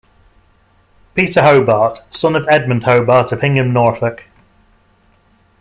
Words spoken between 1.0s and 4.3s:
Peter Hobart, son of Edmund Hobart of Hingham, Norfolk.